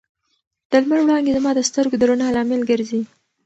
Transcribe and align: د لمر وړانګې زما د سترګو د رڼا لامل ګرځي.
د 0.69 0.71
لمر 0.81 0.99
وړانګې 1.01 1.31
زما 1.37 1.51
د 1.55 1.59
سترګو 1.69 1.95
د 1.99 2.03
رڼا 2.09 2.27
لامل 2.35 2.61
ګرځي. 2.69 3.01